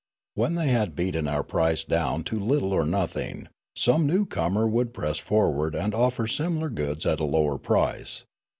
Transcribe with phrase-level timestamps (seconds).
[0.33, 5.19] When the} had beaten our price down to little or nothing, some newcomer would press
[5.19, 8.23] forward and offer similar goods at a lower price.